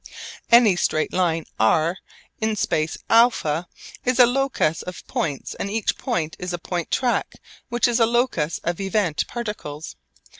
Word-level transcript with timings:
Any 0.51 0.75
straight 0.77 1.13
line 1.13 1.45
r 1.59 1.95
in 2.39 2.55
space 2.55 2.97
α 3.07 3.67
is 4.03 4.17
a 4.17 4.25
locus 4.25 4.81
of 4.81 5.05
points 5.05 5.53
and 5.53 5.69
each 5.69 5.95
point 5.99 6.35
is 6.39 6.53
a 6.53 6.57
point 6.57 6.89
track 6.89 7.35
which 7.69 7.87
is 7.87 7.99
a 7.99 8.07
locus 8.07 8.57
of 8.63 8.81
event 8.81 9.25
particles. 9.27 9.95